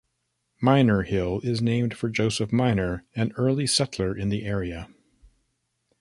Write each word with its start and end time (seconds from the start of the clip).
Minor 0.59 1.03
Hill 1.03 1.41
is 1.43 1.61
named 1.61 1.95
for 1.95 2.09
Joseph 2.09 2.51
Minor, 2.51 3.05
an 3.15 3.33
early 3.37 3.67
settler 3.67 4.17
in 4.17 4.29
the 4.29 4.43
area. 4.47 4.89